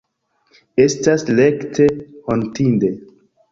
[0.85, 1.87] Estas rekte
[2.33, 2.93] hontinde.